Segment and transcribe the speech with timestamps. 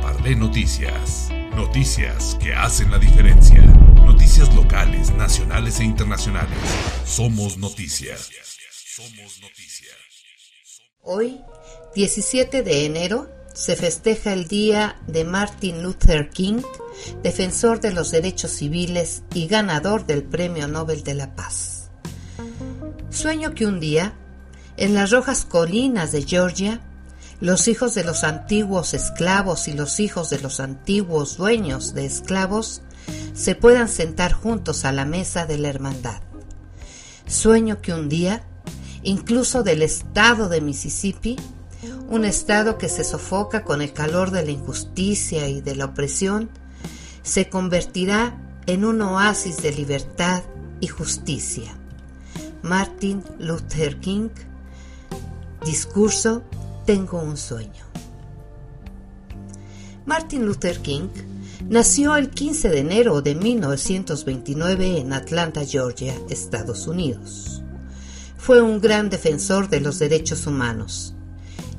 [0.00, 1.28] Parlé Noticias.
[1.54, 3.62] Noticias que hacen la diferencia.
[3.62, 6.58] Noticias locales, nacionales e internacionales.
[7.04, 8.30] Somos noticias.
[8.70, 9.96] Somos noticias.
[11.02, 11.40] Hoy,
[11.94, 16.62] 17 de enero, se festeja el Día de Martin Luther King,
[17.22, 21.90] defensor de los derechos civiles y ganador del Premio Nobel de la Paz.
[23.10, 24.14] Sueño que un día,
[24.76, 26.82] en las rojas colinas de Georgia,
[27.40, 32.82] los hijos de los antiguos esclavos y los hijos de los antiguos dueños de esclavos
[33.34, 36.22] se puedan sentar juntos a la mesa de la hermandad.
[37.26, 38.44] Sueño que un día,
[39.02, 41.36] incluso del estado de Mississippi,
[42.08, 46.48] un estado que se sofoca con el calor de la injusticia y de la opresión,
[47.22, 50.42] se convertirá en un oasis de libertad
[50.80, 51.76] y justicia.
[52.62, 54.30] Martin Luther King,
[55.64, 56.42] discurso
[56.86, 57.84] tengo un sueño.
[60.06, 61.08] Martin Luther King
[61.68, 67.62] nació el 15 de enero de 1929 en Atlanta, Georgia, Estados Unidos.
[68.38, 71.14] Fue un gran defensor de los derechos humanos,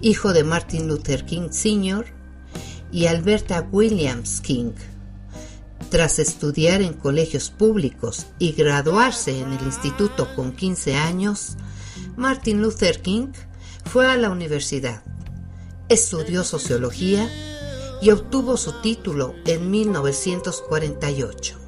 [0.00, 2.06] hijo de Martin Luther King Sr.
[2.90, 4.72] y Alberta Williams King.
[5.90, 11.58] Tras estudiar en colegios públicos y graduarse en el instituto con 15 años,
[12.16, 13.32] Martin Luther King
[13.84, 15.02] fue a la universidad,
[15.88, 17.28] estudió sociología
[18.00, 21.58] y obtuvo su título en 1948.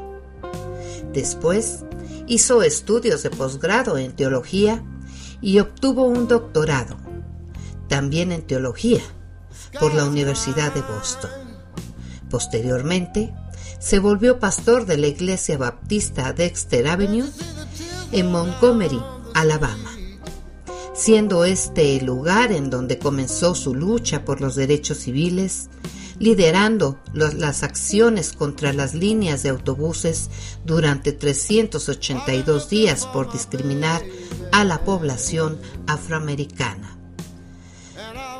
[1.13, 1.85] Después
[2.27, 4.85] hizo estudios de posgrado en teología
[5.41, 6.97] y obtuvo un doctorado,
[7.89, 9.03] también en teología,
[9.79, 11.31] por la Universidad de Boston.
[12.31, 13.35] Posteriormente,
[13.79, 17.29] se volvió pastor de la Iglesia Baptista Dexter Avenue
[18.11, 19.01] en Montgomery,
[19.35, 19.96] Alabama
[20.97, 25.69] siendo este el lugar en donde comenzó su lucha por los derechos civiles,
[26.19, 30.31] liderando las acciones contra las líneas de autobuses
[30.65, 34.03] durante 382 días por discriminar
[34.53, 36.97] a la población afroamericana.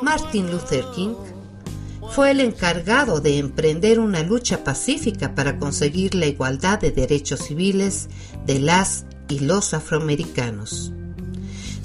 [0.01, 1.15] Martin Luther King
[2.11, 8.09] fue el encargado de emprender una lucha pacífica para conseguir la igualdad de derechos civiles
[8.47, 10.93] de las y los afroamericanos.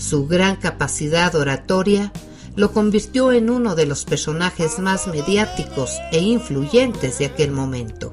[0.01, 2.11] Su gran capacidad oratoria
[2.55, 8.11] lo convirtió en uno de los personajes más mediáticos e influyentes de aquel momento.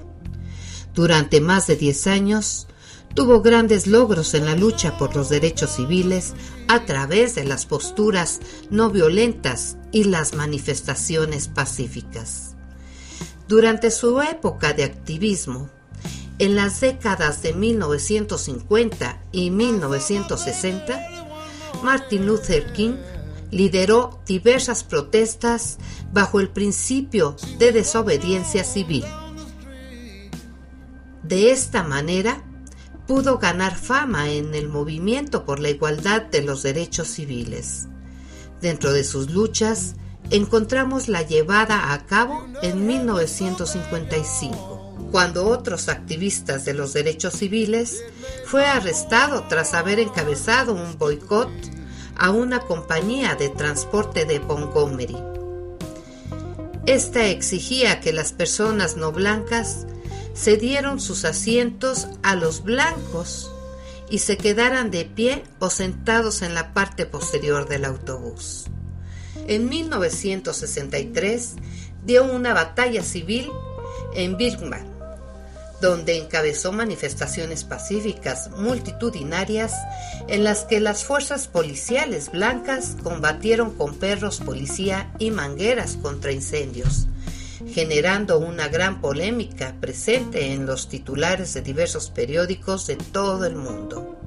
[0.94, 2.66] Durante más de 10 años,
[3.15, 6.34] tuvo grandes logros en la lucha por los derechos civiles
[6.69, 12.54] a través de las posturas no violentas y las manifestaciones pacíficas.
[13.48, 15.71] Durante su época de activismo,
[16.38, 21.18] en las décadas de 1950 y 1960,
[21.83, 22.97] Martin Luther King
[23.50, 25.78] lideró diversas protestas
[26.12, 29.05] bajo el principio de desobediencia civil.
[31.22, 32.44] De esta manera,
[33.06, 37.89] pudo ganar fama en el movimiento por la igualdad de los derechos civiles.
[38.60, 39.95] Dentro de sus luchas,
[40.31, 44.78] encontramos la llevada a cabo en 1955
[45.11, 48.03] cuando otros activistas de los derechos civiles
[48.45, 51.51] fue arrestado tras haber encabezado un boicot
[52.17, 55.17] a una compañía de transporte de Montgomery.
[56.87, 59.87] Esta exigía que las personas no blancas
[60.35, 63.51] cedieran sus asientos a los blancos
[64.11, 68.67] y se quedaran de pie o sentados en la parte posterior del autobús.
[69.47, 71.55] En 1963
[72.05, 73.51] dio una batalla civil
[74.15, 74.97] en Birmingham
[75.81, 79.75] donde encabezó manifestaciones pacíficas multitudinarias
[80.27, 87.06] en las que las fuerzas policiales blancas combatieron con perros policía y mangueras contra incendios,
[87.72, 94.18] generando una gran polémica presente en los titulares de diversos periódicos de todo el mundo.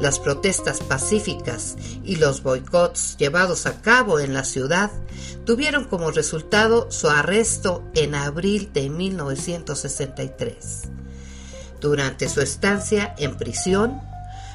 [0.00, 4.90] Las protestas pacíficas y los boicots llevados a cabo en la ciudad
[5.44, 10.84] tuvieron como resultado su arresto en abril de 1963.
[11.82, 14.00] Durante su estancia en prisión,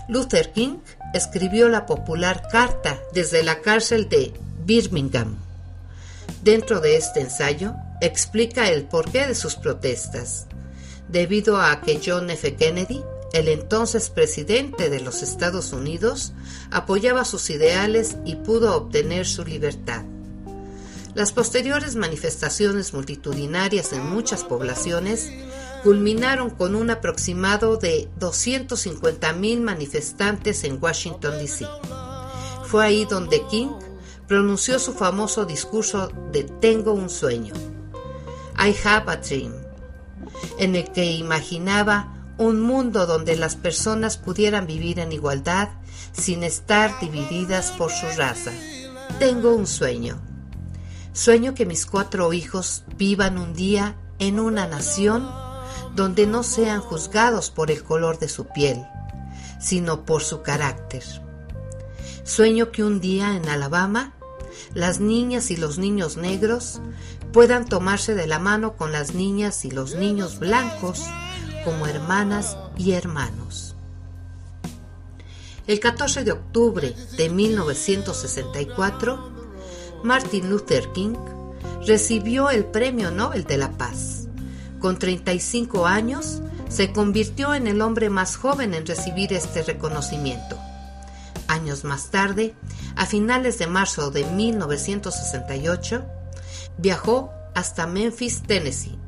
[0.07, 0.80] Luther King
[1.13, 4.33] escribió la popular carta desde la cárcel de
[4.65, 5.36] Birmingham.
[6.41, 10.48] Dentro de este ensayo explica el porqué de sus protestas,
[11.07, 12.56] debido a que John F.
[12.56, 13.03] Kennedy
[13.36, 16.32] el entonces presidente de los Estados Unidos
[16.72, 20.06] apoyaba sus ideales y pudo obtener su libertad.
[21.16, 25.34] Las posteriores manifestaciones multitudinarias en muchas poblaciones
[25.84, 31.68] culminaron con un aproximado de 250.000 manifestantes en Washington, D.C.
[32.66, 33.70] Fue ahí donde King
[34.30, 37.54] pronunció su famoso discurso de Tengo un sueño.
[38.58, 39.54] I Have a Dream,
[40.58, 45.70] en el que imaginaba un mundo donde las personas pudieran vivir en igualdad
[46.12, 48.52] sin estar divididas por su raza.
[49.20, 50.20] Tengo un sueño.
[51.14, 55.30] Sueño que mis cuatro hijos vivan un día en una nación
[55.96, 58.86] donde no sean juzgados por el color de su piel,
[59.60, 61.04] sino por su carácter.
[62.26, 64.14] Sueño que un día en Alabama
[64.74, 66.82] las niñas y los niños negros
[67.32, 71.02] puedan tomarse de la mano con las niñas y los niños blancos
[71.65, 73.75] como hermanas y hermanos.
[75.67, 79.31] El 14 de octubre de 1964,
[80.03, 81.15] Martin Luther King
[81.85, 84.27] recibió el Premio Nobel de la Paz.
[84.79, 90.59] Con 35 años, se convirtió en el hombre más joven en recibir este reconocimiento.
[91.47, 92.53] Años más tarde,
[92.95, 96.06] a finales de marzo de 1968,
[96.77, 99.00] viajó hasta Memphis, Tennessee,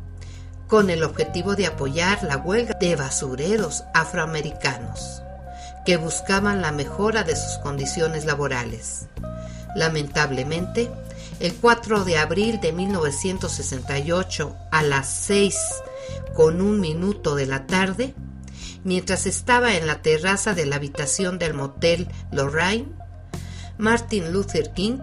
[0.68, 5.22] con el objetivo de apoyar la huelga de basureros afroamericanos
[5.86, 9.08] que buscaban la mejora de sus condiciones laborales.
[9.74, 10.92] Lamentablemente,
[11.40, 15.58] el 4 de abril de 1968 a las 6
[16.36, 18.14] con un minuto de la tarde,
[18.84, 22.92] mientras estaba en la terraza de la habitación del motel Lorraine,
[23.78, 25.00] Martin Luther King,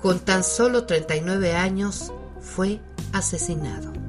[0.00, 2.80] con tan solo 39 años, fue
[3.12, 4.05] asesinado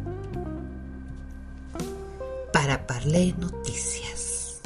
[2.67, 4.59] para Parlé Noticias.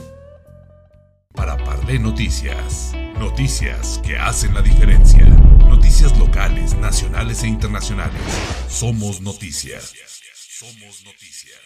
[1.35, 2.93] Para Parlé Noticias.
[3.19, 5.23] Noticias que hacen la diferencia.
[5.23, 8.19] Noticias locales, nacionales e internacionales.
[8.67, 9.93] Somos noticias.
[10.33, 11.59] Somos noticias.